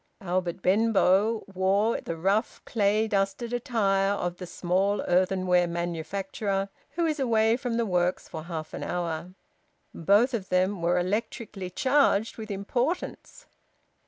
Albert 0.21 0.63
Benbow 0.63 1.43
wore 1.53 2.01
the 2.01 2.17
rough, 2.17 2.59
clay 2.65 3.07
dusted 3.07 3.53
attire 3.53 4.13
of 4.13 4.37
the 4.37 4.47
small 4.47 4.99
earthenware 5.03 5.67
manufacturer 5.67 6.69
who 6.93 7.05
is 7.05 7.19
away 7.19 7.55
from 7.55 7.75
the 7.77 7.85
works 7.85 8.27
for 8.27 8.45
half 8.45 8.73
an 8.73 8.81
hour. 8.81 9.35
Both 9.93 10.33
of 10.33 10.49
them 10.49 10.81
were 10.81 10.97
electrically 10.97 11.69
charged 11.69 12.37
with 12.39 12.49
importance. 12.49 13.45